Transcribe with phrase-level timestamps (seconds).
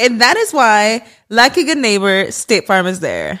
[0.00, 3.40] And that is why, like a good neighbor, State Farm is there.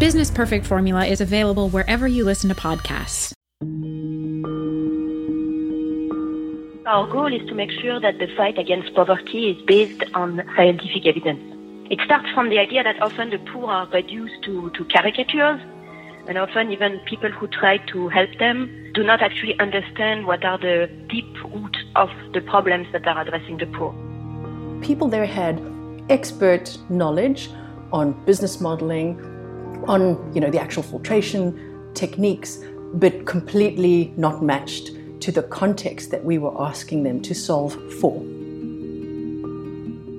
[0.00, 3.32] Business Perfect Formula is available wherever you listen to podcasts.
[6.84, 11.06] Our goal is to make sure that the fight against poverty is based on scientific
[11.06, 11.40] evidence.
[11.92, 15.60] It starts from the idea that often the poor are reduced to, to caricatures,
[16.26, 20.58] and often even people who try to help them do not actually understand what are
[20.58, 23.94] the deep root of the problems that are addressing the poor.
[24.82, 25.62] People there had
[26.10, 27.48] expert knowledge
[27.92, 29.30] on business modeling,
[29.88, 32.58] on you know the actual filtration techniques,
[32.94, 34.90] but completely not matched
[35.20, 38.20] to the context that we were asking them to solve for.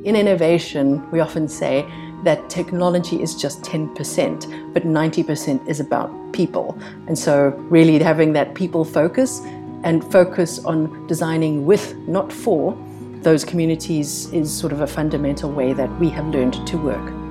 [0.05, 1.85] In innovation, we often say
[2.23, 6.77] that technology is just 10%, but 90% is about people.
[7.07, 9.41] And so, really having that people focus
[9.83, 12.75] and focus on designing with, not for,
[13.21, 17.24] those communities is sort of a fundamental way that we have learned to work.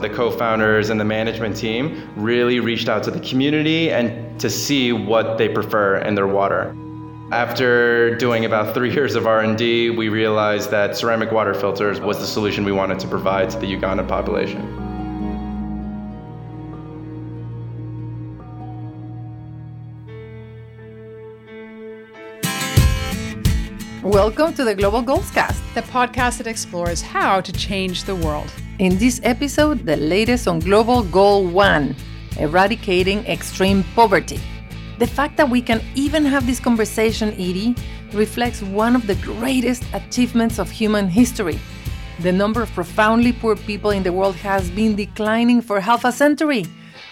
[0.00, 4.50] The co founders and the management team really reached out to the community and to
[4.50, 6.74] see what they prefer in their water.
[7.30, 12.26] After doing about three years of R&D, we realized that ceramic water filters was the
[12.26, 14.80] solution we wanted to provide to the Ugandan population.
[24.02, 28.52] Welcome to the Global Goals Cast, the podcast that explores how to change the world.
[28.80, 31.94] In this episode, the latest on Global Goal 1
[32.40, 34.40] eradicating extreme poverty.
[34.98, 37.76] The fact that we can even have this conversation, Edie,
[38.12, 41.60] reflects one of the greatest achievements of human history.
[42.18, 46.10] The number of profoundly poor people in the world has been declining for half a
[46.10, 46.66] century.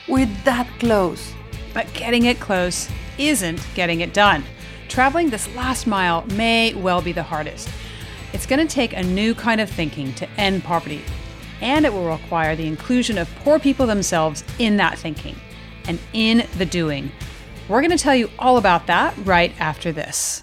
[0.09, 1.33] We're that close.
[1.73, 4.43] But getting it close isn't getting it done.
[4.89, 7.69] Traveling this last mile may well be the hardest.
[8.33, 11.03] It's going to take a new kind of thinking to end poverty,
[11.63, 15.37] and it will require the inclusion of poor people themselves in that thinking
[15.87, 17.11] and in the doing.
[17.69, 20.43] We're going to tell you all about that right after this.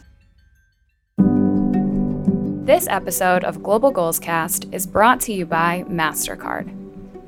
[2.66, 6.76] This episode of Global Goals Cast is brought to you by MasterCard.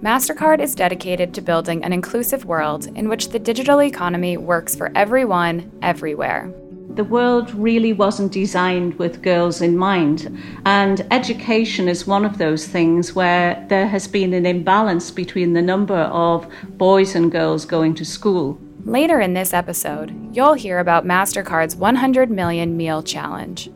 [0.02, 4.92] MasterCard is dedicated to building an inclusive world in which the digital economy works for
[4.96, 6.52] everyone, everywhere
[6.96, 10.38] the world really wasn't designed with girls in mind.
[10.66, 15.62] And education is one of those things where there has been an imbalance between the
[15.62, 16.48] number of
[16.78, 18.60] boys and girls going to school.
[18.84, 23.70] Later in this episode, you'll hear about MasterCard's 100 Million Meal Challenge,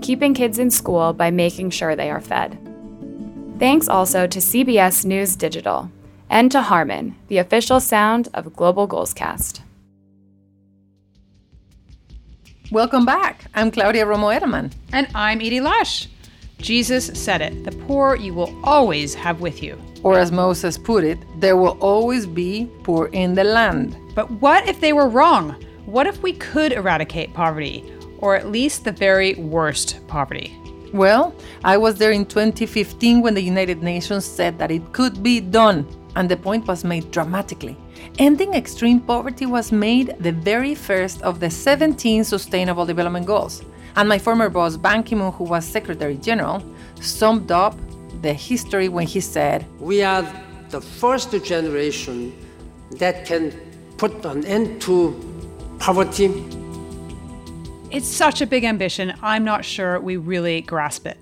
[0.00, 2.58] keeping kids in school by making sure they are fed.
[3.58, 5.90] Thanks also to CBS News Digital
[6.28, 9.14] and to Harman, the official sound of Global Goals
[12.72, 13.44] Welcome back.
[13.54, 14.72] I'm Claudia Romo Edelman.
[14.92, 16.08] And I'm Edie Lush.
[16.58, 19.80] Jesus said it the poor you will always have with you.
[20.02, 23.96] Or as Moses put it, there will always be poor in the land.
[24.16, 25.50] But what if they were wrong?
[25.84, 27.84] What if we could eradicate poverty,
[28.18, 30.52] or at least the very worst poverty?
[30.92, 35.38] Well, I was there in 2015 when the United Nations said that it could be
[35.38, 35.86] done,
[36.16, 37.76] and the point was made dramatically.
[38.18, 43.62] Ending extreme poverty was made the very first of the 17 Sustainable Development Goals.
[43.96, 46.62] And my former boss, Ban Ki moon, who was Secretary General,
[47.00, 47.78] summed up
[48.22, 50.22] the history when he said, We are
[50.70, 52.34] the first generation
[52.92, 53.52] that can
[53.96, 55.14] put an end to
[55.78, 56.28] poverty
[57.90, 61.18] it's such a big ambition, I'm not sure we really grasp it.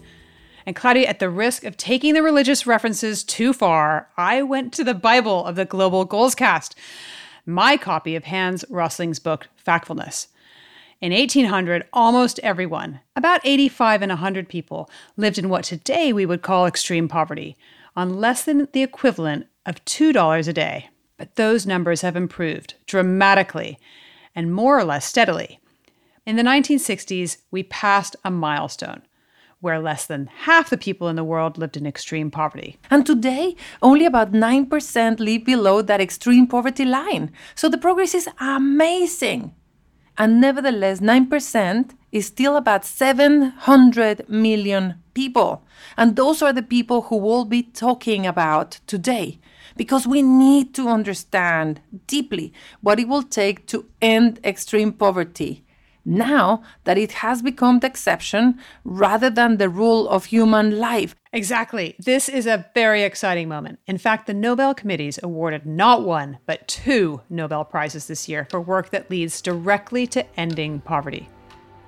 [0.67, 4.85] And Claudia, at the risk of taking the religious references too far, I went to
[4.85, 6.75] the Bible of the Global Goals Cast,
[7.45, 10.29] my copy of Hans Rosling's book, Factfulness.
[11.03, 14.89] In 1800, almost everyone, about 85 in 100 people,
[15.19, 17.59] lived in what today we would call extreme poverty,
[17.95, 20.89] on less than the equivalent of $2 a day.
[21.19, 23.79] But those numbers have improved dramatically
[24.35, 25.61] and more or less steadily.
[26.27, 29.03] In the 1960s, we passed a milestone
[29.65, 32.79] where less than half the people in the world lived in extreme poverty.
[32.91, 37.33] And today, only about 9% live below that extreme poverty line.
[37.55, 39.55] So the progress is amazing.
[40.19, 45.65] And nevertheless, 9% is still about 700 million people.
[45.97, 49.41] And those are the people who we'll be talking about today.
[49.77, 52.53] Because we need to understand deeply
[52.83, 55.64] what it will take to end extreme poverty
[56.05, 61.15] now that it has become the exception rather than the rule of human life.
[61.33, 61.97] Exactly.
[61.99, 63.79] This is a very exciting moment.
[63.87, 68.61] In fact, the Nobel committees awarded not one, but two Nobel Prizes this year for
[68.61, 71.29] work that leads directly to ending poverty.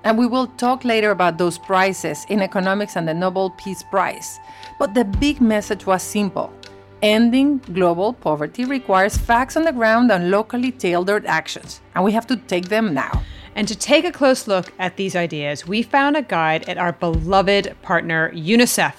[0.03, 4.39] And we will talk later about those prizes in economics and the Nobel Peace Prize.
[4.79, 6.53] But the big message was simple.
[7.03, 12.25] Ending global poverty requires facts on the ground and locally tailored actions, and we have
[12.25, 13.23] to take them now.
[13.55, 16.93] And to take a close look at these ideas, we found a guide at our
[16.93, 18.95] beloved partner, UNICEF,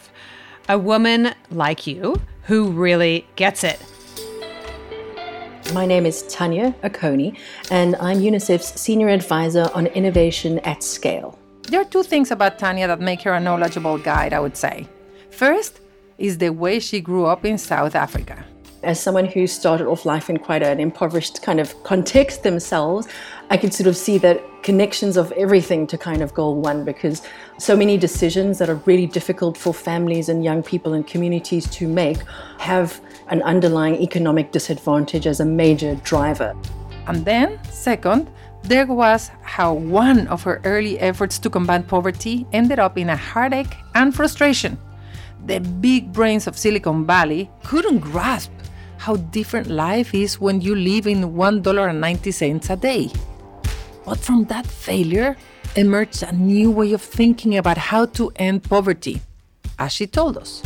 [0.68, 2.14] a woman like you
[2.44, 3.84] who really gets it.
[5.74, 7.36] My name is Tanya Accone,
[7.72, 11.36] and I'm UNICEF's Senior Advisor on Innovation at Scale.
[11.62, 14.86] There are two things about Tanya that make her a knowledgeable guide, I would say.
[15.30, 15.80] First
[16.18, 18.44] is the way she grew up in South Africa.
[18.82, 23.08] As someone who started off life in quite an impoverished kind of context themselves,
[23.50, 27.22] I could sort of see that connections of everything to kind of goal one because
[27.58, 31.88] so many decisions that are really difficult for families and young people and communities to
[31.88, 32.18] make
[32.58, 36.54] have an underlying economic disadvantage as a major driver.
[37.06, 38.30] And then, second,
[38.62, 43.16] there was how one of her early efforts to combat poverty ended up in a
[43.16, 44.78] heartache and frustration.
[45.48, 48.52] The big brains of Silicon Valley couldn't grasp
[48.98, 53.10] how different life is when you live in $1.90 a day.
[54.04, 55.38] But from that failure
[55.74, 59.22] emerged a new way of thinking about how to end poverty,
[59.78, 60.62] as she told us.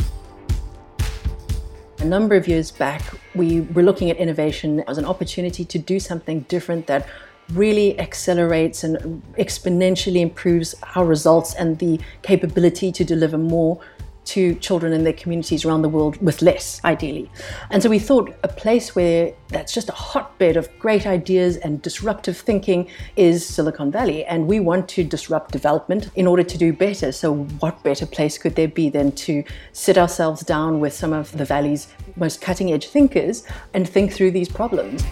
[1.99, 3.03] A number of years back,
[3.35, 7.07] we were looking at innovation as an opportunity to do something different that
[7.53, 13.79] really accelerates and exponentially improves our results and the capability to deliver more
[14.25, 17.29] to children in their communities around the world with less, ideally.
[17.69, 21.81] And so we thought a place where that's just a hotbed of great ideas and
[21.81, 24.25] disruptive thinking is Silicon Valley.
[24.25, 27.11] And we want to disrupt development in order to do better.
[27.11, 31.35] So, what better place could there be than to sit ourselves down with some of
[31.37, 33.43] the Valley's most cutting edge thinkers
[33.73, 35.03] and think through these problems?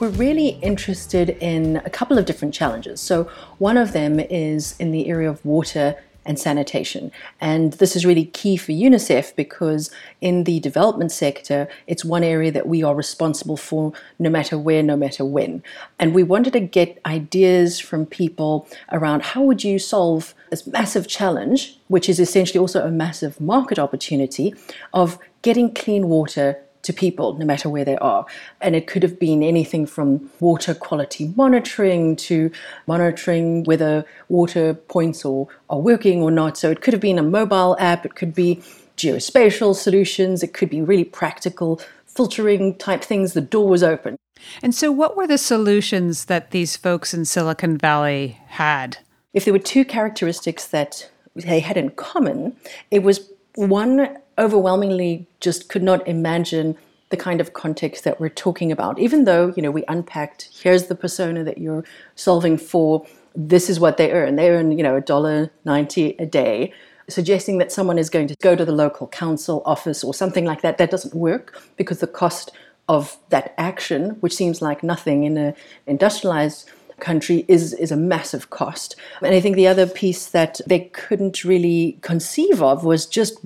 [0.00, 3.00] We're really interested in a couple of different challenges.
[3.00, 3.24] So,
[3.58, 5.96] one of them is in the area of water
[6.28, 7.10] and sanitation.
[7.40, 12.52] And this is really key for UNICEF because in the development sector, it's one area
[12.52, 15.62] that we are responsible for no matter where, no matter when.
[15.98, 21.08] And we wanted to get ideas from people around how would you solve this massive
[21.08, 24.54] challenge, which is essentially also a massive market opportunity
[24.92, 28.24] of getting clean water to people, no matter where they are.
[28.60, 32.50] And it could have been anything from water quality monitoring to
[32.86, 36.56] monitoring whether water points are, are working or not.
[36.56, 38.62] So it could have been a mobile app, it could be
[38.96, 43.32] geospatial solutions, it could be really practical filtering type things.
[43.32, 44.16] The door was open.
[44.62, 48.98] And so, what were the solutions that these folks in Silicon Valley had?
[49.34, 52.56] If there were two characteristics that they had in common,
[52.90, 56.76] it was one overwhelmingly just could not imagine
[57.10, 58.98] the kind of context that we're talking about.
[58.98, 63.80] Even though, you know, we unpacked here's the persona that you're solving for, this is
[63.80, 64.36] what they earn.
[64.36, 66.72] They earn, you know, a dollar ninety a day.
[67.08, 70.60] Suggesting that someone is going to go to the local council office or something like
[70.60, 72.50] that, that doesn't work because the cost
[72.86, 75.54] of that action, which seems like nothing in an
[75.86, 76.68] industrialized
[77.00, 78.96] country is, is a massive cost.
[79.22, 83.38] And I think the other piece that they couldn't really conceive of was just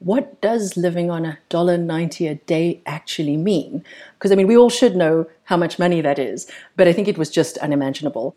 [0.00, 3.84] what does living on a dollar ninety a day actually mean?
[4.14, 7.06] Because I mean, we all should know how much money that is, but I think
[7.06, 8.34] it was just unimaginable.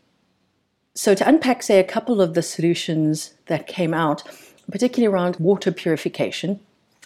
[0.93, 4.23] So, to unpack, say, a couple of the solutions that came out,
[4.71, 6.59] particularly around water purification,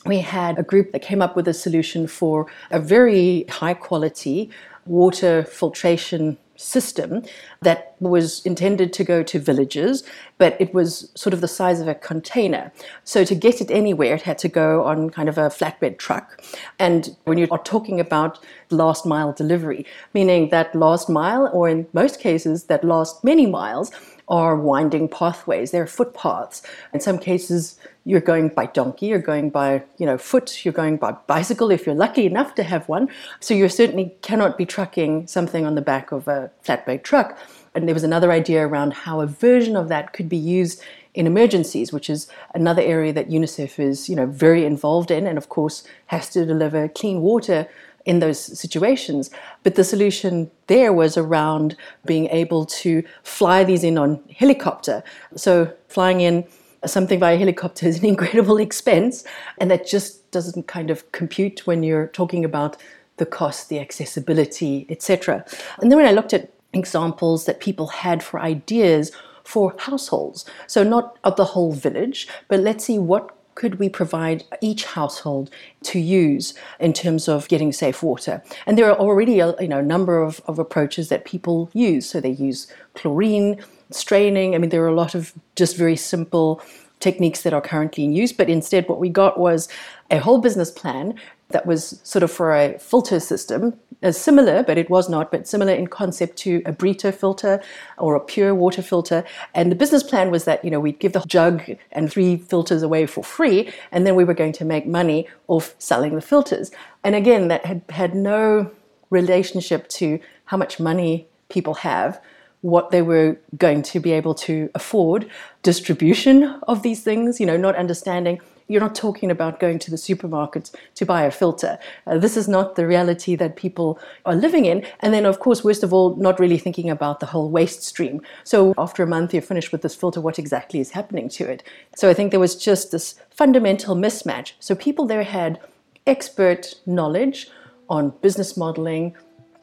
[0.05, 4.49] we had a group that came up with a solution for a very high quality
[4.85, 7.23] water filtration system
[7.61, 10.03] that was intended to go to villages,
[10.37, 12.71] but it was sort of the size of a container.
[13.03, 16.41] So to get it anywhere, it had to go on kind of a flatbed truck.
[16.79, 21.87] And when you are talking about last mile delivery, meaning that last mile, or in
[21.93, 23.91] most cases, that last many miles,
[24.27, 25.71] are winding pathways.
[25.71, 26.61] They're footpaths.
[26.93, 30.97] In some cases, you're going by donkey, you're going by, you know, foot, you're going
[30.97, 33.09] by bicycle if you're lucky enough to have one.
[33.39, 37.37] So you certainly cannot be trucking something on the back of a flatbed truck.
[37.75, 40.81] And there was another idea around how a version of that could be used
[41.13, 45.37] in emergencies, which is another area that UNICEF is, you know, very involved in, and
[45.37, 47.67] of course has to deliver clean water
[48.07, 49.29] in those situations.
[49.63, 55.03] But the solution there was around being able to fly these in on helicopter.
[55.35, 56.45] So flying in
[56.85, 59.25] something via helicopter is an incredible expense,
[59.59, 62.77] and that just doesn't kind of compute when you're talking about
[63.17, 65.45] the cost, the accessibility, etc.
[65.81, 69.11] And then when I looked at examples that people had for ideas
[69.43, 74.43] for households, so not of the whole village, but let's see what could we provide
[74.61, 75.49] each household
[75.81, 78.43] to use in terms of getting safe water?
[78.67, 82.07] And there are already a you know, number of, of approaches that people use.
[82.07, 83.59] So they use chlorine,
[83.89, 84.53] straining.
[84.53, 86.61] I mean, there are a lot of just very simple
[86.99, 89.67] techniques that are currently in use, but instead what we got was
[90.11, 91.15] a whole business plan
[91.49, 95.47] that was sort of for a filter system, as similar, but it was not, but
[95.47, 97.61] similar in concept to a Brita filter
[97.97, 99.23] or a PUR water filter.
[99.53, 102.83] And the business plan was that, you know, we'd give the jug and three filters
[102.83, 106.71] away for free, and then we were going to make money off selling the filters.
[107.03, 108.71] And again, that had had no
[109.09, 112.21] relationship to how much money people have
[112.61, 115.29] what they were going to be able to afford,
[115.63, 119.97] distribution of these things, you know, not understanding you're not talking about going to the
[119.97, 121.79] supermarket to buy a filter.
[122.05, 124.85] Uh, this is not the reality that people are living in.
[124.99, 128.21] And then, of course, worst of all, not really thinking about the whole waste stream.
[128.43, 131.63] So after a month, you're finished with this filter, what exactly is happening to it?
[131.95, 134.53] So I think there was just this fundamental mismatch.
[134.59, 135.59] So people there had
[136.05, 137.49] expert knowledge
[137.89, 139.15] on business modeling,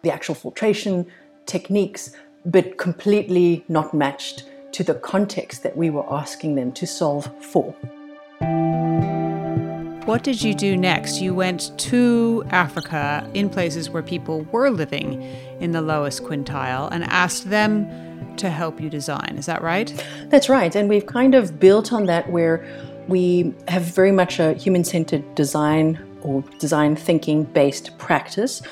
[0.03, 1.07] the actual filtration
[1.47, 2.15] techniques,
[2.47, 7.75] but completely not matched to the context that we were asking them to solve for.
[10.07, 11.21] What did you do next?
[11.21, 15.23] You went to Africa in places where people were living
[15.61, 17.89] in the lowest quintile and asked them
[18.37, 19.37] to help you design.
[19.39, 19.93] Is that right?
[20.29, 20.75] That's right.
[20.77, 22.67] And we've kind of built on that where
[23.09, 28.63] we have very much a human centered design or design thinking based practice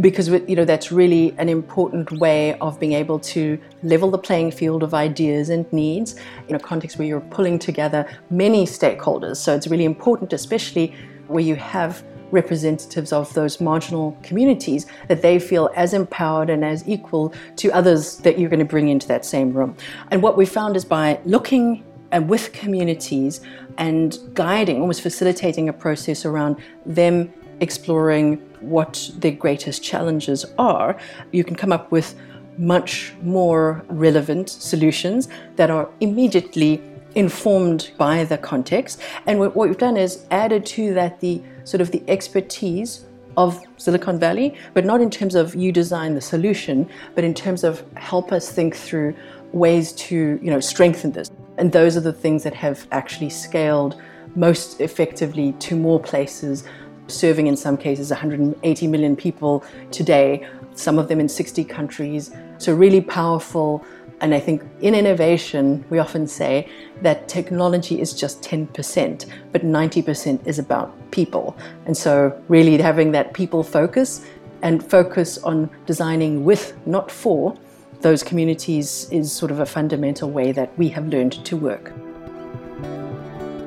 [0.00, 4.50] because you know that's really an important way of being able to level the playing
[4.52, 6.14] field of ideas and needs
[6.48, 9.36] in a context where you're pulling together many stakeholders.
[9.36, 10.94] So it's really important especially
[11.26, 16.86] where you have representatives of those marginal communities that they feel as empowered and as
[16.86, 19.76] equal to others that you're going to bring into that same room.
[20.12, 23.40] And what we found is by looking and with communities
[23.78, 30.98] and guiding, almost facilitating a process around them exploring what their greatest challenges are,
[31.32, 32.14] you can come up with
[32.58, 36.82] much more relevant solutions that are immediately
[37.14, 39.00] informed by the context.
[39.26, 43.04] And what we've done is added to that the sort of the expertise
[43.36, 47.64] of Silicon Valley, but not in terms of you design the solution, but in terms
[47.64, 49.14] of help us think through
[49.52, 51.30] ways to you know strengthen this.
[51.58, 54.00] And those are the things that have actually scaled
[54.36, 56.64] most effectively to more places,
[57.10, 62.30] serving in some cases 180 million people today, some of them in 60 countries.
[62.58, 63.84] So, really powerful.
[64.22, 66.68] And I think in innovation, we often say
[67.00, 71.56] that technology is just 10%, but 90% is about people.
[71.86, 74.24] And so, really having that people focus
[74.62, 77.56] and focus on designing with, not for,
[78.00, 81.92] those communities is sort of a fundamental way that we have learned to work.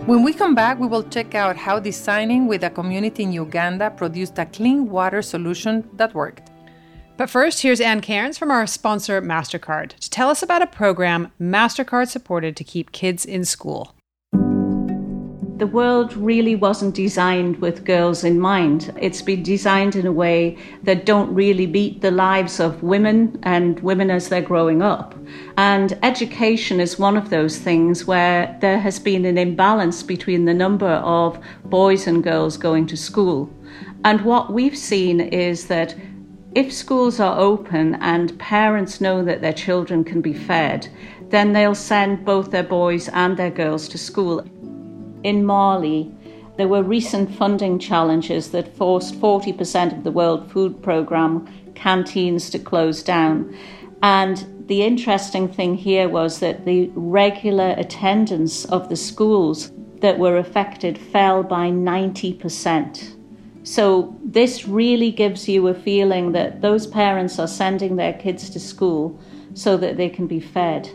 [0.06, 3.90] When we come back, we will check out how designing with a community in Uganda
[3.90, 6.52] produced a clean water solution that worked.
[7.16, 11.32] But first, here's Ann Cairns from our sponsor, MasterCard, to tell us about a program
[11.40, 13.93] MasterCard supported to keep kids in school.
[15.64, 18.94] The world really wasn't designed with girls in mind.
[19.00, 23.80] It's been designed in a way that don't really meet the lives of women and
[23.80, 25.16] women as they're growing up.
[25.56, 30.54] And education is one of those things where there has been an imbalance between the
[30.54, 33.50] number of boys and girls going to school.
[34.04, 35.96] And what we've seen is that
[36.56, 40.90] if schools are open and parents know that their children can be fed,
[41.30, 44.46] then they'll send both their boys and their girls to school.
[45.24, 46.12] In Mali,
[46.58, 52.60] there were recent funding challenges that forced 40% of the World Food Programme canteens to
[52.60, 53.56] close down.
[54.02, 60.38] And the interesting thing here was that the regular attendance of the schools that were
[60.38, 63.16] affected fell by 90%.
[63.66, 68.60] So, this really gives you a feeling that those parents are sending their kids to
[68.60, 69.18] school
[69.54, 70.90] so that they can be fed.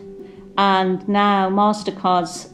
[0.55, 2.53] And now MasterCard's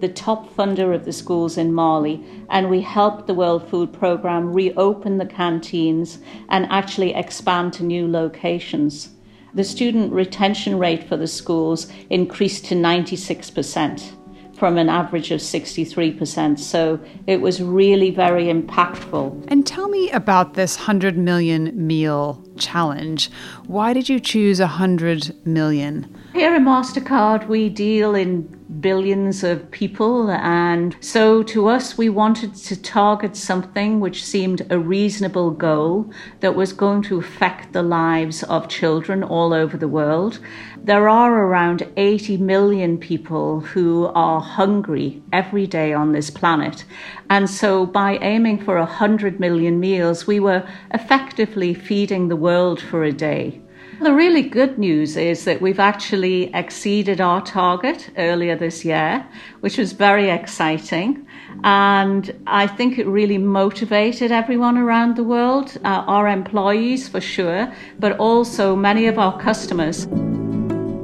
[0.00, 4.52] the top funder of the schools in Mali, and we helped the World Food Programme
[4.52, 9.10] reopen the canteens and actually expand to new locations.
[9.54, 14.12] The student retention rate for the schools increased to 96%
[14.56, 16.58] from an average of 63%.
[16.58, 19.44] So it was really very impactful.
[19.48, 23.30] And tell me about this 100 million meal challenge.
[23.66, 26.14] Why did you choose 100 million?
[26.34, 28.42] Here at MasterCard, we deal in
[28.80, 34.78] billions of people, and so to us, we wanted to target something which seemed a
[34.78, 40.40] reasonable goal that was going to affect the lives of children all over the world.
[40.82, 46.84] There are around 80 million people who are hungry every day on this planet,
[47.34, 53.02] and so by aiming for 100 million meals, we were effectively feeding the world for
[53.02, 53.60] a day.
[54.00, 59.26] The really good news is that we've actually exceeded our target earlier this year,
[59.62, 61.26] which was very exciting.
[61.64, 67.72] And I think it really motivated everyone around the world, uh, our employees for sure,
[67.98, 70.06] but also many of our customers.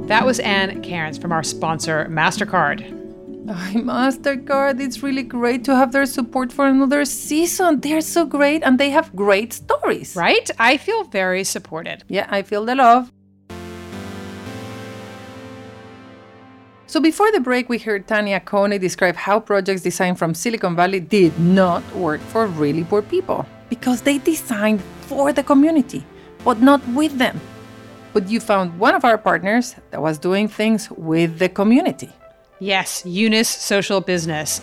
[0.07, 3.00] That was Ann Cairns from our sponsor, MasterCard.
[3.45, 7.79] MasterCard, it's really great to have their support for another season.
[7.79, 10.15] They're so great and they have great stories.
[10.15, 10.49] Right?
[10.59, 12.03] I feel very supported.
[12.07, 13.11] Yeah, I feel the love.
[16.85, 20.99] So before the break, we heard Tanya Accone describe how projects designed from Silicon Valley
[20.99, 26.05] did not work for really poor people because they designed for the community,
[26.43, 27.39] but not with them.
[28.11, 32.11] But you found one of our partners that was doing things with the community.
[32.61, 34.61] Yes, Yunus Social Business.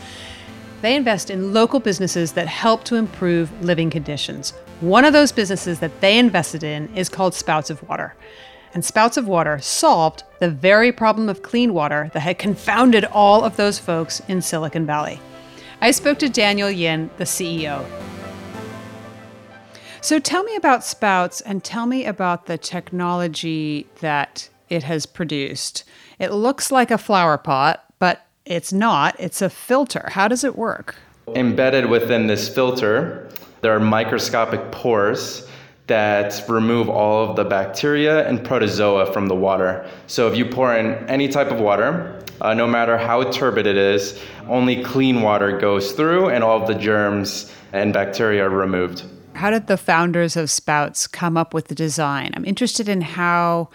[0.83, 4.53] They invest in local businesses that help to improve living conditions.
[4.81, 8.15] One of those businesses that they invested in is called Spouts of Water.
[8.73, 13.43] And Spouts of Water solved the very problem of clean water that had confounded all
[13.43, 15.19] of those folks in Silicon Valley.
[15.81, 17.85] I spoke to Daniel Yin, the CEO.
[20.03, 25.83] So tell me about Spouts and tell me about the technology that it has produced.
[26.21, 27.85] It looks like a flower pot,
[28.49, 29.15] it's not.
[29.19, 30.09] It's a filter.
[30.11, 30.97] How does it work?
[31.35, 33.29] Embedded within this filter,
[33.61, 35.47] there are microscopic pores
[35.87, 39.89] that remove all of the bacteria and protozoa from the water.
[40.07, 43.77] So if you pour in any type of water, uh, no matter how turbid it
[43.77, 49.05] is, only clean water goes through and all of the germs and bacteria are removed.
[49.35, 52.33] How did the founders of Spouts come up with the design?
[52.35, 53.71] I'm interested in how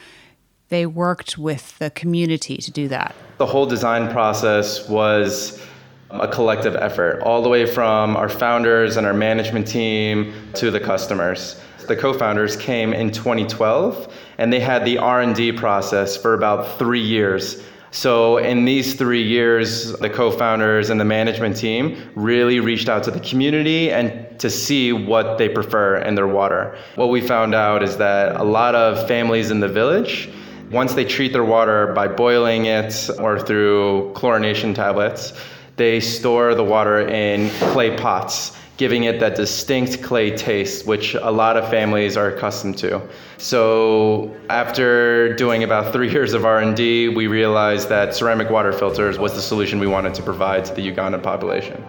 [0.70, 3.16] they worked with the community to do that.
[3.38, 5.62] The whole design process was
[6.10, 10.80] a collective effort, all the way from our founders and our management team to the
[10.80, 11.60] customers.
[11.88, 17.64] The co-founders came in 2012 and they had the R&D process for about 3 years.
[17.92, 23.12] So in these 3 years, the co-founders and the management team really reached out to
[23.12, 26.78] the community and to see what they prefer in their water.
[26.96, 30.30] What we found out is that a lot of families in the village
[30.74, 35.34] once they treat their water by boiling it or through chlorination tablets,
[35.76, 41.30] they store the water in clay pots, giving it that distinct clay taste, which a
[41.30, 43.00] lot of families are accustomed to.
[43.38, 49.34] So after doing about three years of R&D, we realized that ceramic water filters was
[49.34, 51.86] the solution we wanted to provide to the Ugandan population.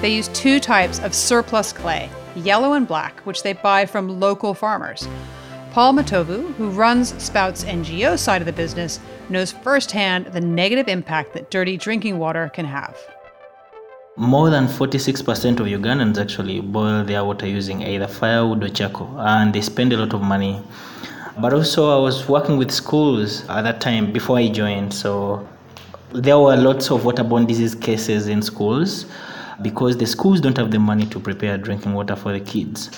[0.00, 4.54] They use two types of surplus clay, yellow and black, which they buy from local
[4.54, 5.08] farmers.
[5.72, 11.32] Paul Matovu, who runs Spout's NGO side of the business, knows firsthand the negative impact
[11.34, 12.96] that dirty drinking water can have.
[14.16, 19.54] More than 46% of Ugandans actually boil their water using either firewood or charcoal, and
[19.54, 20.60] they spend a lot of money.
[21.40, 25.46] But also, I was working with schools at that time before I joined, so
[26.12, 29.06] There were lots of waterborne disease cases in schools
[29.62, 32.90] because the schools don't have the money to prepare drinking water for the kids.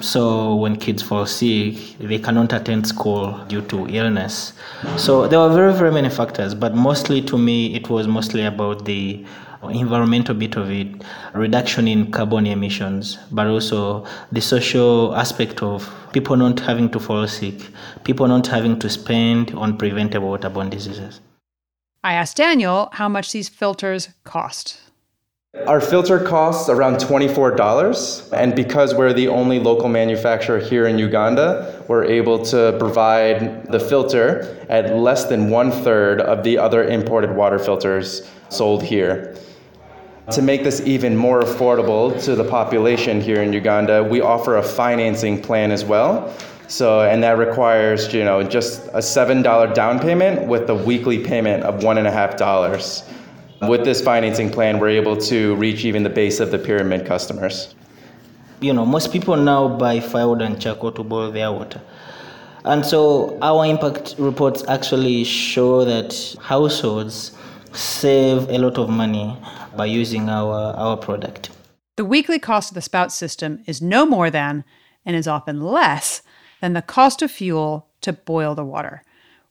[0.00, 4.52] So when kids fall sick, they cannot attend school due to illness.
[4.96, 8.84] So there were very, very many factors, but mostly to me, it was mostly about
[8.84, 9.24] the
[9.62, 11.02] environmental bit of it,
[11.34, 17.26] reduction in carbon emissions, but also the social aspect of people not having to fall
[17.26, 17.54] sick,
[18.04, 21.20] people not having to spend on preventable waterborne diseases.
[22.04, 24.80] I asked Daniel how much these filters cost.
[25.64, 31.82] Our filter costs around $24, and because we're the only local manufacturer here in Uganda,
[31.88, 37.34] we're able to provide the filter at less than one third of the other imported
[37.34, 39.34] water filters sold here.
[40.30, 44.62] To make this even more affordable to the population here in Uganda, we offer a
[44.62, 46.32] financing plan as well.
[46.68, 51.62] So, and that requires, you know, just a $7 down payment with a weekly payment
[51.64, 53.15] of $1.5.
[53.62, 57.74] With this financing plan, we're able to reach even the base of the pyramid customers.
[58.60, 61.80] You know, most people now buy firewood and charcoal to boil their water.
[62.64, 67.32] And so our impact reports actually show that households
[67.72, 69.36] save a lot of money
[69.76, 71.50] by using our, our product.
[71.96, 74.64] The weekly cost of the spout system is no more than,
[75.04, 76.22] and is often less,
[76.60, 79.02] than the cost of fuel to boil the water,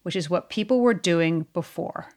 [0.03, 2.09] which is what people were doing before.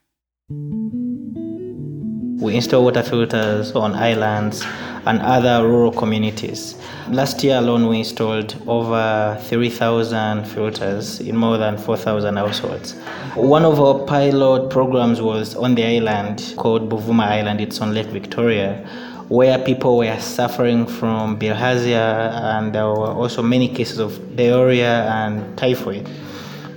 [2.40, 4.64] We install water filters on islands
[5.06, 6.76] and other rural communities.
[7.08, 12.92] Last year alone, we installed over 3,000 filters in more than 4,000 households.
[13.34, 18.06] One of our pilot programs was on the island called Buvuma Island, it's on Lake
[18.06, 18.86] Victoria,
[19.28, 25.58] where people were suffering from bilharzia and there were also many cases of diarrhea and
[25.58, 26.08] typhoid.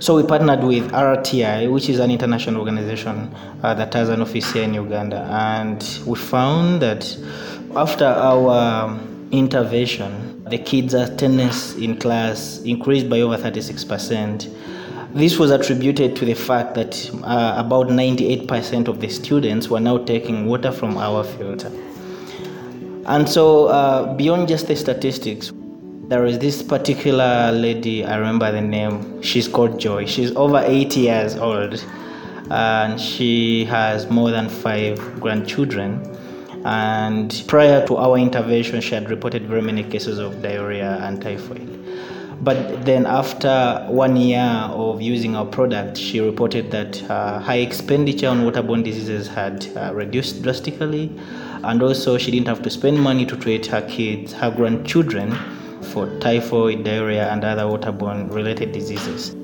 [0.02, 4.52] So we partnered with RTI, which is an international organization uh, that has an office
[4.52, 7.16] here in Uganda, and we found that
[7.76, 8.98] after our
[9.30, 14.52] intervention, the kids' attendance in class increased by over 36%.
[15.14, 19.98] This was attributed to the fact that uh, about 98% of the students were now
[19.98, 21.70] taking water from our filter.
[23.06, 25.52] And so, uh, beyond just the statistics,
[26.12, 30.04] there is this particular lady, I remember the name, she's called Joy.
[30.04, 31.82] She's over 80 years old
[32.50, 36.06] and she has more than five grandchildren.
[36.66, 41.66] And prior to our intervention, she had reported very many cases of diarrhea and typhoid.
[42.42, 48.28] But then, after one year of using our product, she reported that uh, her expenditure
[48.28, 51.10] on waterborne diseases had uh, reduced drastically,
[51.64, 55.32] and also she didn't have to spend money to treat her kids, her grandchildren,
[55.82, 59.36] for typhoid, diarrhea, and other waterborne related diseases.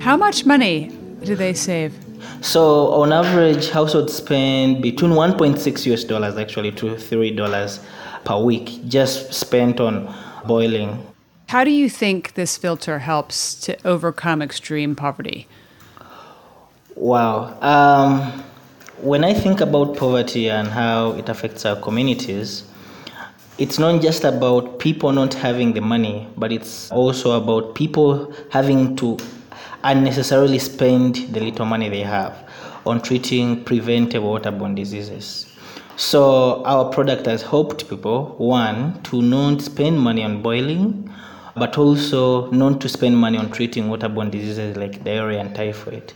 [0.00, 0.90] How much money
[1.24, 1.94] do they save?
[2.40, 7.80] So, on average, households spend between 1.6 US dollars actually to 3 dollars
[8.24, 10.12] per week just spent on
[10.46, 11.06] boiling.
[11.48, 15.46] How do you think this filter helps to overcome extreme poverty?
[16.96, 17.56] Wow.
[17.60, 18.44] Um,
[19.00, 22.64] when I think about poverty and how it affects our communities,
[23.58, 28.94] it's not just about people not having the money, but it's also about people having
[28.96, 29.16] to
[29.82, 32.36] unnecessarily spend the little money they have
[32.84, 35.46] on treating preventable waterborne diseases.
[35.96, 41.10] So our product has helped people, one, to not spend money on boiling,
[41.54, 46.12] but also not to spend money on treating waterborne diseases like diarrhea and typhoid.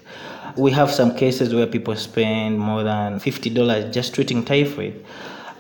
[0.58, 5.02] We have some cases where people spend more than $50 just treating typhoid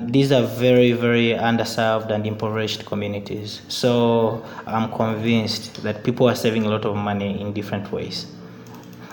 [0.06, 3.62] these are very, very underserved and impoverished communities.
[3.68, 8.26] So I'm convinced that people are saving a lot of money in different ways.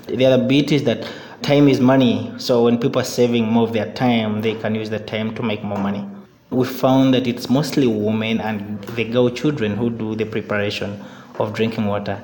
[0.07, 1.07] The other bit is that
[1.41, 2.33] time is money.
[2.37, 5.43] So when people are saving more of their time, they can use the time to
[5.43, 6.07] make more money.
[6.49, 11.03] We found that it's mostly women and the girl children who do the preparation
[11.39, 12.21] of drinking water.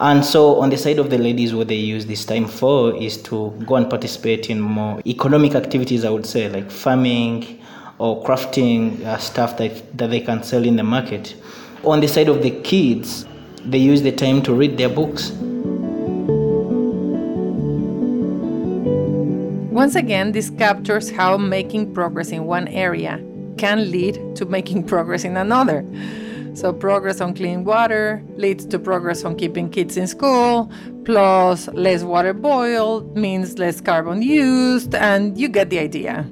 [0.00, 3.16] And so, on the side of the ladies, what they use this time for is
[3.24, 7.63] to go and participate in more economic activities, I would say, like farming,
[7.98, 11.36] or crafting uh, stuff that, that they can sell in the market.
[11.84, 13.26] On the side of the kids,
[13.64, 15.30] they use the time to read their books.
[19.70, 23.22] Once again, this captures how making progress in one area
[23.58, 25.84] can lead to making progress in another.
[26.54, 30.70] So, progress on clean water leads to progress on keeping kids in school,
[31.04, 36.24] plus, less water boiled means less carbon used, and you get the idea.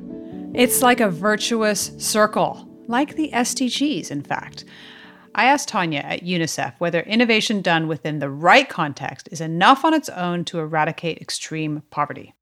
[0.55, 4.67] It's like a virtuous circle, like the SDGs, in fact.
[5.35, 9.95] I asked Tanya at UNICEF whether innovation done within the right context is enough on
[9.95, 12.35] its own to eradicate extreme poverty.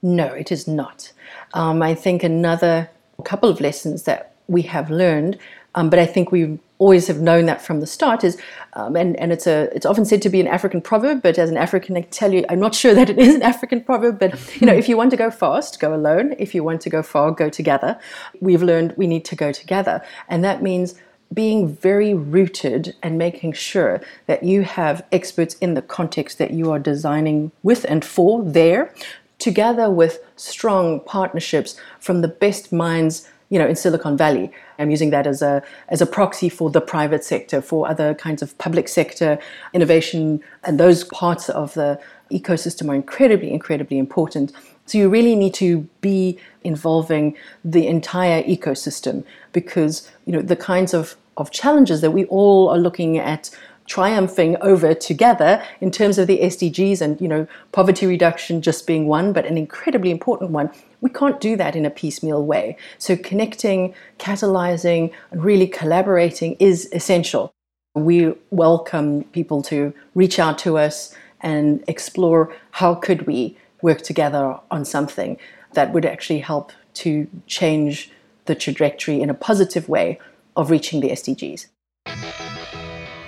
[0.00, 1.12] No, it is not.
[1.52, 2.88] Um, I think another
[3.24, 5.38] couple of lessons that we have learned,
[5.74, 8.36] um, but I think we always have known that from the start is,
[8.74, 11.50] um, and, and it's a it's often said to be an African proverb, but as
[11.50, 14.18] an African, I tell you, I'm not sure that it is an African proverb.
[14.18, 16.34] But you know, if you want to go fast, go alone.
[16.38, 17.98] If you want to go far, go together.
[18.40, 20.94] We've learned we need to go together, and that means
[21.32, 26.70] being very rooted and making sure that you have experts in the context that you
[26.70, 28.92] are designing with and for there,
[29.38, 34.50] together with strong partnerships from the best minds you know in Silicon Valley.
[34.78, 38.40] I'm using that as a as a proxy for the private sector, for other kinds
[38.40, 39.38] of public sector
[39.74, 44.52] innovation, and those parts of the ecosystem are incredibly, incredibly important.
[44.86, 50.94] So you really need to be involving the entire ecosystem because you know the kinds
[50.94, 53.50] of of challenges that we all are looking at
[53.92, 59.06] triumphing over together in terms of the SDGs and you know poverty reduction just being
[59.06, 60.70] one but an incredibly important one.
[61.02, 62.78] We can't do that in a piecemeal way.
[62.96, 67.52] So connecting catalyzing and really collaborating is essential.
[67.94, 74.58] We welcome people to reach out to us and explore how could we work together
[74.70, 75.36] on something
[75.74, 78.10] that would actually help to change
[78.46, 80.18] the trajectory in a positive way
[80.56, 81.66] of reaching the SDGs.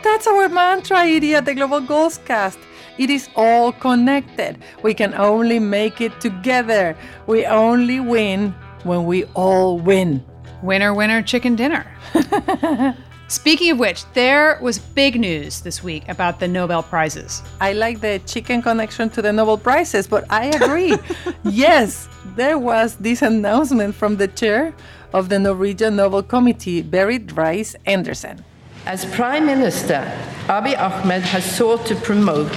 [0.05, 2.59] That's our mantra, Edie, at the Global Goals Cast.
[2.99, 4.59] It is all connected.
[4.83, 6.95] We can only make it together.
[7.27, 10.23] We only win when we all win.
[10.63, 11.87] Winner, winner, chicken dinner.
[13.29, 17.43] Speaking of which, there was big news this week about the Nobel Prizes.
[17.59, 20.99] I like the chicken connection to the Nobel Prizes, but I agree.
[21.45, 24.75] yes, there was this announcement from the chair
[25.15, 28.45] of the Norwegian Nobel Committee, Berit Reiss Andersen.
[28.87, 30.05] As Prime Minister,
[30.47, 32.53] Abiy Ahmed has sought to promote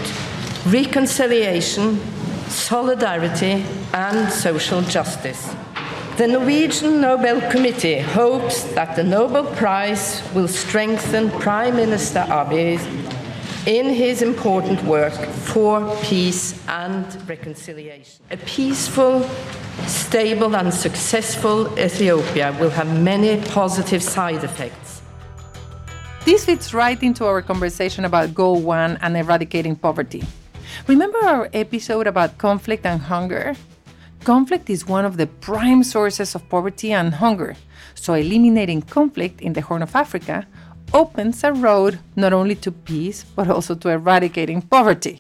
[0.66, 1.98] reconciliation,
[2.50, 3.64] solidarity,
[3.94, 5.56] and social justice.
[6.18, 12.78] The Norwegian Nobel Committee hopes that the Nobel Prize will strengthen Prime Minister Abiy
[13.66, 18.22] in his important work for peace and reconciliation.
[18.32, 19.24] A peaceful,
[19.86, 24.97] stable, and successful Ethiopia will have many positive side effects.
[26.28, 30.26] This fits right into our conversation about Goal 1 and eradicating poverty.
[30.86, 33.56] Remember our episode about conflict and hunger?
[34.26, 37.56] Conflict is one of the prime sources of poverty and hunger,
[37.96, 40.46] so eliminating conflict in the Horn of Africa
[40.94, 45.20] opens a road not only to peace, but also to eradicating poverty.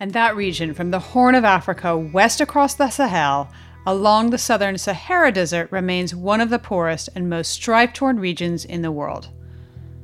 [0.00, 3.52] And that region, from the Horn of Africa west across the Sahel,
[3.86, 8.64] along the southern Sahara Desert, remains one of the poorest and most strife torn regions
[8.64, 9.28] in the world.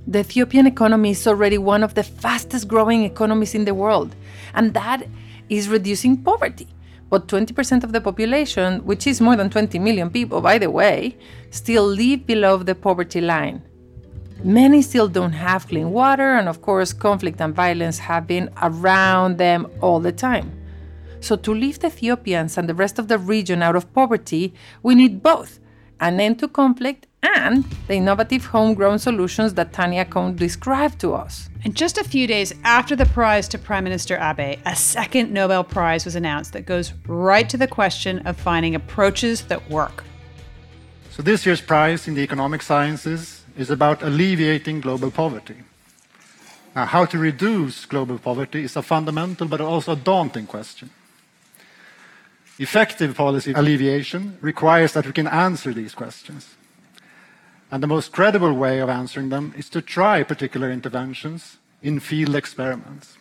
[0.06, 4.14] The Ethiopian economy is already one of the fastest growing economies in the world,
[4.52, 5.06] and that
[5.48, 6.68] is reducing poverty.
[7.08, 11.16] But 20% of the population, which is more than 20 million people, by the way,
[11.50, 13.62] still live below the poverty line.
[14.42, 19.38] Many still don't have clean water, and of course, conflict and violence have been around
[19.38, 20.52] them all the time.
[21.20, 25.22] So, to lift Ethiopians and the rest of the region out of poverty, we need
[25.22, 25.60] both
[26.00, 31.48] an end to conflict and the innovative homegrown solutions that Tanya Accone described to us.
[31.64, 35.64] And just a few days after the prize to Prime Minister Abiy, a second Nobel
[35.64, 40.04] Prize was announced that goes right to the question of finding approaches that work.
[41.10, 45.56] So, this year's prize in the economic sciences is about alleviating global poverty.
[46.74, 50.90] Now, how to reduce global poverty is a fundamental but also a daunting question.
[52.58, 56.54] Effective policy alleviation requires that we can answer these questions.
[57.74, 62.36] And the most credible way of answering them is to try particular interventions in field
[62.36, 63.18] experiments.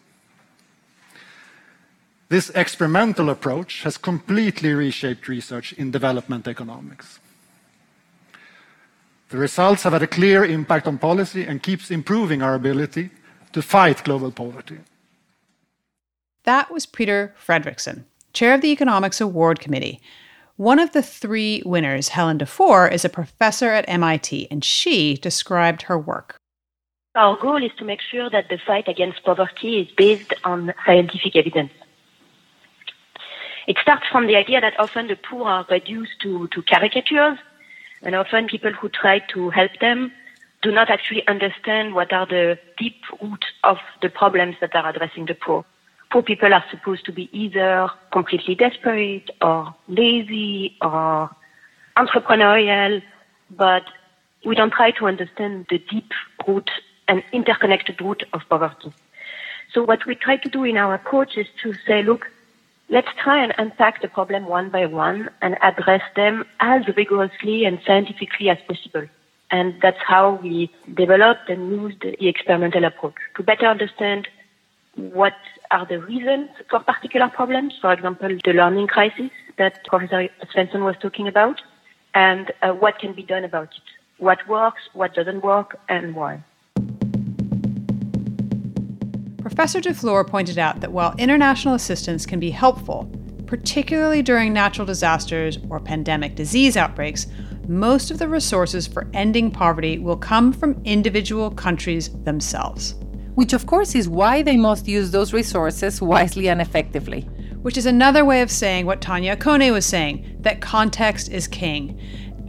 [2.29, 7.19] This experimental approach has completely reshaped research in development economics.
[9.29, 13.09] The results have had a clear impact on policy and keeps improving our ability
[13.53, 14.77] to fight global poverty.
[16.43, 19.99] That was Peter Fredriksson, chair of the Economics Award Committee.
[20.57, 25.83] One of the three winners, Helen Duflo, is a professor at MIT, and she described
[25.83, 26.37] her work.
[27.15, 31.35] Our goal is to make sure that the fight against poverty is based on scientific
[31.35, 31.71] evidence.
[33.67, 37.39] It starts from the idea that often the poor are reduced to, to caricatures
[38.03, 40.11] and often people who try to help them
[40.61, 45.25] do not actually understand what are the deep roots of the problems that are addressing
[45.25, 45.65] the poor.
[46.13, 51.27] Poor people are supposed to be either completely desperate or lazy or
[51.97, 53.01] entrepreneurial,
[53.49, 53.81] but
[54.45, 56.11] we don't try to understand the deep
[56.47, 56.69] root
[57.07, 58.93] and interconnected root of poverty.
[59.73, 62.27] So what we try to do in our approach is to say, look,
[62.89, 67.79] let's try and unpack the problem one by one and address them as rigorously and
[67.87, 69.07] scientifically as possible.
[69.49, 74.27] And that's how we developed and used the experimental approach to better understand
[74.95, 75.33] what
[75.73, 80.95] are the reasons for particular problems, for example, the learning crisis that Professor Svensson was
[81.01, 81.59] talking about,
[82.13, 83.81] and uh, what can be done about it.
[84.19, 86.43] What works, what doesn't work, and why.
[89.41, 93.11] Professor Duflo pointed out that while international assistance can be helpful,
[93.47, 97.25] particularly during natural disasters or pandemic disease outbreaks,
[97.67, 102.93] most of the resources for ending poverty will come from individual countries themselves.
[103.35, 107.21] Which, of course, is why they must use those resources wisely and effectively.
[107.61, 111.99] Which is another way of saying what Tanya Accone was saying that context is king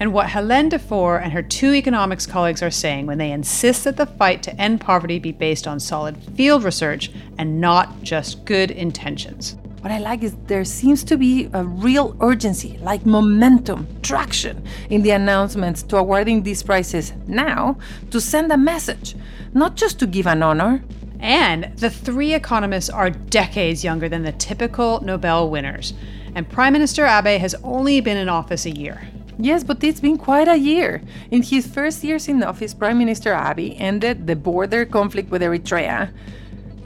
[0.00, 3.96] and what Helene Duflo and her two economics colleagues are saying when they insist that
[3.96, 8.70] the fight to end poverty be based on solid field research and not just good
[8.70, 9.56] intentions.
[9.84, 15.02] What I like is there seems to be a real urgency, like momentum, traction in
[15.02, 17.76] the announcements to awarding these prizes now
[18.10, 19.14] to send a message,
[19.52, 20.82] not just to give an honor.
[21.20, 25.92] And the three economists are decades younger than the typical Nobel winners.
[26.34, 29.06] And Prime Minister Abiy has only been in office a year.
[29.38, 31.02] Yes, but it's been quite a year.
[31.30, 36.10] In his first years in office, Prime Minister Abiy ended the border conflict with Eritrea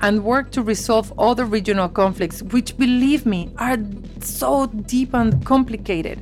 [0.01, 3.79] and work to resolve other regional conflicts, which, believe me, are
[4.21, 6.19] so deep and complicated.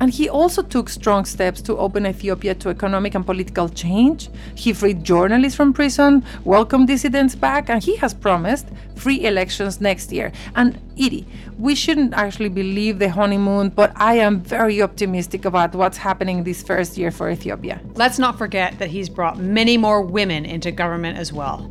[0.00, 4.30] And he also took strong steps to open Ethiopia to economic and political change.
[4.54, 10.12] He freed journalists from prison, welcomed dissidents back, and he has promised free elections next
[10.12, 10.30] year.
[10.54, 11.26] And Edie,
[11.58, 16.62] we shouldn't actually believe the honeymoon, but I am very optimistic about what's happening this
[16.62, 17.80] first year for Ethiopia.
[17.94, 21.68] Let's not forget that he's brought many more women into government as well.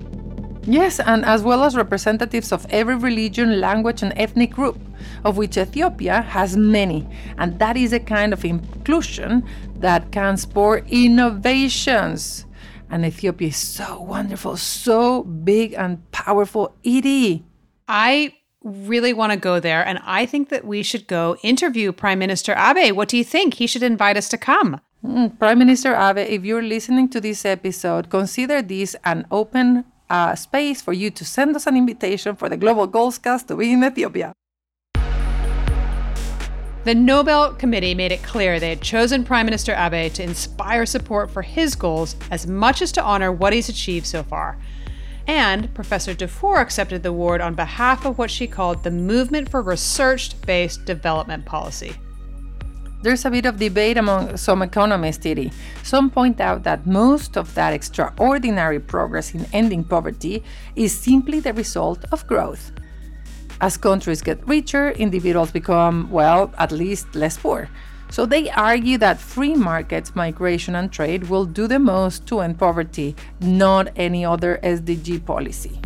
[0.69, 4.77] Yes, and as well as representatives of every religion, language, and ethnic group,
[5.23, 7.07] of which Ethiopia has many.
[7.37, 9.45] And that is a kind of inclusion
[9.79, 12.45] that can spur innovations.
[12.89, 16.75] And Ethiopia is so wonderful, so big and powerful.
[16.85, 17.45] Edie.
[17.87, 22.19] I really want to go there, and I think that we should go interview Prime
[22.19, 22.91] Minister Abiy.
[22.91, 23.53] What do you think?
[23.53, 24.81] He should invite us to come.
[25.01, 30.35] Mm, Prime Minister Abiy, if you're listening to this episode, consider this an open uh,
[30.35, 33.83] space for you to send us an invitation for the Global Goalscast to be in
[33.83, 34.33] Ethiopia.
[36.83, 41.29] The Nobel Committee made it clear they had chosen Prime Minister Abiy to inspire support
[41.29, 44.57] for his goals as much as to honor what he's achieved so far.
[45.27, 49.61] And Professor Duflo accepted the award on behalf of what she called the Movement for
[49.61, 51.93] Research Based Development Policy.
[53.03, 55.53] There's a bit of debate among some economists, Tiri.
[55.83, 60.43] Some point out that most of that extraordinary progress in ending poverty
[60.75, 62.71] is simply the result of growth.
[63.61, 67.69] As countries get richer, individuals become, well, at least less poor.
[68.09, 72.57] So they argue that free markets, migration, and trade will do the most to end
[72.57, 75.79] poverty, not any other SDG policy.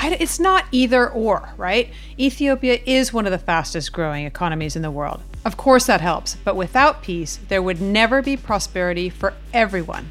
[0.00, 1.90] I, it's not either or, right?
[2.20, 5.20] Ethiopia is one of the fastest growing economies in the world.
[5.44, 10.08] Of course, that helps, but without peace, there would never be prosperity for everyone.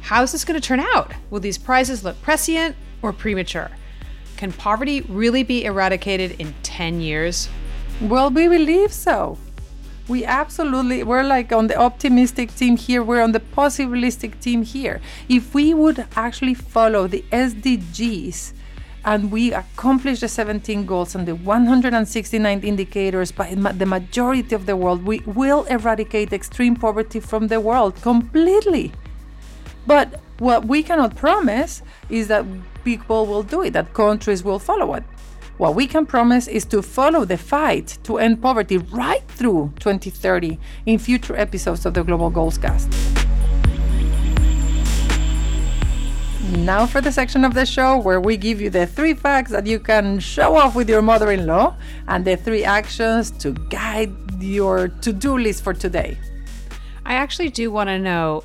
[0.00, 1.12] How's this going to turn out?
[1.30, 3.70] Will these prizes look prescient or premature?
[4.36, 7.48] Can poverty really be eradicated in 10 years?
[8.00, 9.38] Well, we believe so.
[10.08, 15.00] We absolutely, we're like on the optimistic team here, we're on the possibilistic team here.
[15.28, 18.52] If we would actually follow the SDGs,
[19.04, 24.76] and we accomplished the 17 goals and the 169 indicators by the majority of the
[24.76, 28.92] world, we will eradicate extreme poverty from the world completely.
[29.86, 32.46] But what we cannot promise is that
[32.84, 35.04] people will do it, that countries will follow it.
[35.58, 40.58] What we can promise is to follow the fight to end poverty right through 2030
[40.86, 43.23] in future episodes of the Global Goals Cast.
[46.52, 49.66] Now for the section of the show where we give you the three facts that
[49.66, 51.74] you can show off with your mother in law
[52.06, 56.18] and the three actions to guide your to do list for today.
[57.06, 58.44] I actually do want to know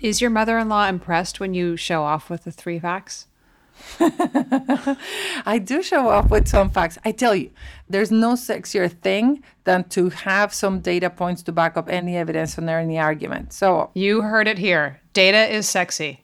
[0.00, 3.26] is your mother in law impressed when you show off with the three facts?
[4.00, 6.98] I do show off with some facts.
[7.04, 7.50] I tell you,
[7.88, 12.58] there's no sexier thing than to have some data points to back up any evidence
[12.58, 13.52] or any argument.
[13.52, 15.00] So you heard it here.
[15.12, 16.23] Data is sexy.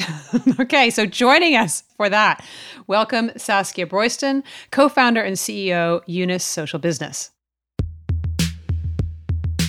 [0.60, 2.44] okay, so joining us for that,
[2.86, 7.30] welcome Saskia Bruysten, co founder and CEO, Yunus Social Business.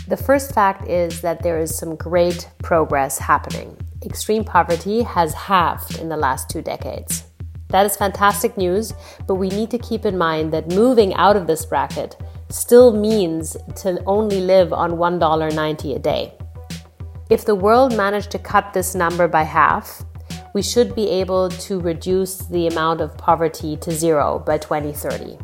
[0.07, 3.75] The first fact is that there is some great progress happening.
[4.05, 7.23] Extreme poverty has halved in the last two decades.
[7.69, 8.93] That is fantastic news,
[9.27, 12.15] but we need to keep in mind that moving out of this bracket
[12.49, 16.33] still means to only live on $1.90 a day.
[17.29, 20.05] If the world managed to cut this number by half,
[20.53, 25.37] we should be able to reduce the amount of poverty to zero by 2030.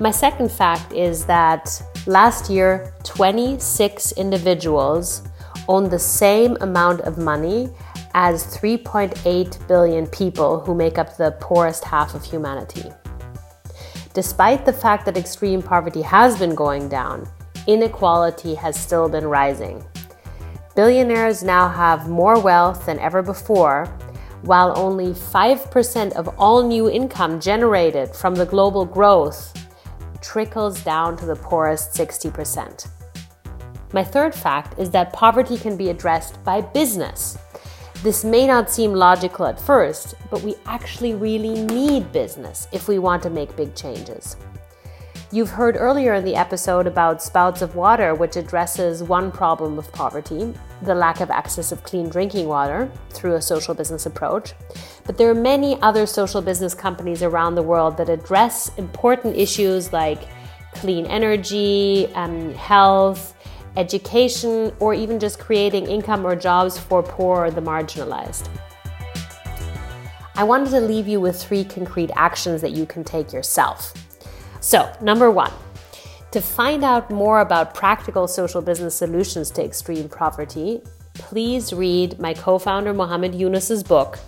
[0.00, 5.22] My second fact is that last year, 26 individuals
[5.68, 7.68] owned the same amount of money
[8.14, 12.90] as 3.8 billion people who make up the poorest half of humanity.
[14.14, 17.28] Despite the fact that extreme poverty has been going down,
[17.66, 19.84] inequality has still been rising.
[20.78, 23.86] Billionaires now have more wealth than ever before,
[24.42, 29.52] while only 5% of all new income generated from the global growth
[30.20, 32.86] trickles down to the poorest 60%.
[33.92, 37.36] My third fact is that poverty can be addressed by business.
[38.04, 43.00] This may not seem logical at first, but we actually really need business if we
[43.00, 44.36] want to make big changes.
[45.32, 49.92] You've heard earlier in the episode about Spouts of Water, which addresses one problem of
[49.92, 54.54] poverty the lack of access of clean drinking water through a social business approach.
[55.04, 59.92] But there are many other social business companies around the world that address important issues
[59.92, 60.20] like
[60.72, 63.34] clean energy, um, health,
[63.76, 68.48] education, or even just creating income or jobs for poor or the marginalized.
[70.34, 73.92] I wanted to leave you with three concrete actions that you can take yourself.
[74.60, 75.52] So, number one,
[76.30, 80.82] to find out more about practical social business solutions to extreme poverty,
[81.14, 84.18] please read my co founder Muhammad Yunus's book,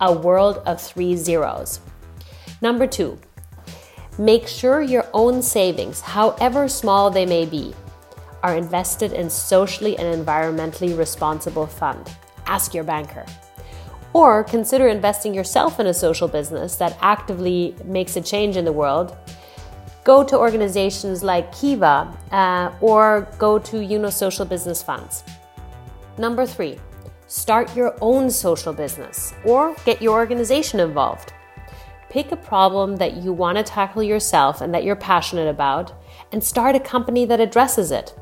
[0.00, 1.80] A World of Three Zeros.
[2.62, 3.18] Number two,
[4.18, 7.74] make sure your own savings, however small they may be,
[8.42, 12.10] are invested in socially and environmentally responsible fund.
[12.46, 13.26] Ask your banker.
[14.12, 18.72] Or consider investing yourself in a social business that actively makes a change in the
[18.72, 19.16] world.
[20.02, 25.24] Go to organizations like Kiva uh, or go to Yunus Social Business Funds.
[26.16, 26.78] Number three,
[27.26, 31.32] start your own social business or get your organization involved.
[32.08, 35.92] Pick a problem that you want to tackle yourself and that you're passionate about
[36.32, 38.18] and start a company that addresses it.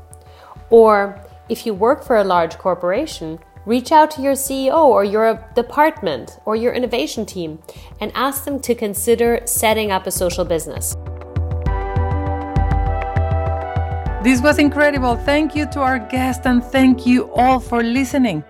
[0.69, 5.49] Or if you work for a large corporation, reach out to your CEO or your
[5.55, 7.59] department or your innovation team
[7.99, 10.95] and ask them to consider setting up a social business.
[14.21, 15.15] This was incredible.
[15.15, 18.43] Thank you to our guest and thank you all for listening.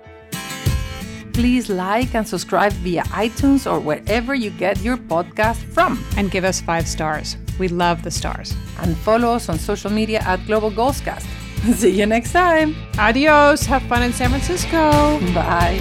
[1.31, 6.03] Please like and subscribe via iTunes or wherever you get your podcast from.
[6.17, 7.37] And give us five stars.
[7.59, 8.53] We love the stars.
[8.79, 11.23] And follow us on social media at Global Goalscast.
[11.75, 12.75] See you next time.
[12.97, 13.65] Adios.
[13.67, 15.19] Have fun in San Francisco.
[15.33, 15.79] Bye.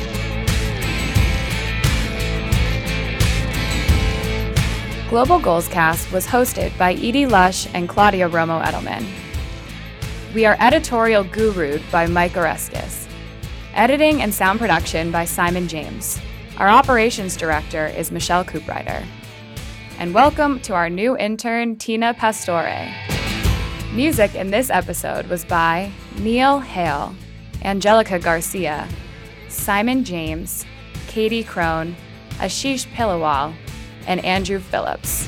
[5.08, 9.06] Global Goals Cast was hosted by Edie Lush and Claudia Romo Edelman.
[10.34, 13.08] We are editorial gurued by Mike Oreskes.
[13.72, 16.20] Editing and sound production by Simon James.
[16.58, 19.06] Our operations director is Michelle Cooprider.
[19.98, 22.92] And welcome to our new intern, Tina Pastore.
[23.94, 27.14] Music in this episode was by Neil Hale,
[27.62, 28.86] Angelica Garcia,
[29.48, 30.66] Simon James,
[31.06, 31.96] Katie Crone,
[32.32, 33.54] Ashish Pillawal,
[34.06, 35.26] and Andrew Phillips.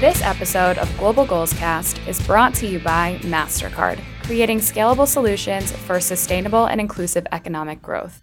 [0.00, 5.72] This episode of Global Goals Cast is brought to you by MasterCard, creating scalable solutions
[5.72, 8.22] for sustainable and inclusive economic growth.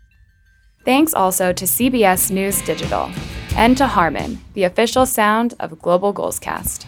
[0.85, 3.11] Thanks also to CBS News Digital
[3.55, 6.87] and to Harman, the official sound of Global Goals Cast.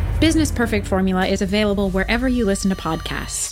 [0.21, 3.49] Business Perfect Formula is available wherever you listen to podcasts.